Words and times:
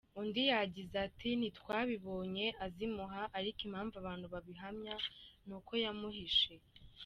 Undi 0.19 0.41
yagize 0.51 0.95
ati 1.07 1.29
“Ntitwabibonye 1.39 2.45
azimuha, 2.65 3.21
ariko 3.37 3.59
impamvu 3.67 3.95
abantu 4.01 4.25
babihamya 4.33 4.95
ni 5.47 5.53
uko 5.57 5.71
yamuhishe. 5.83 6.53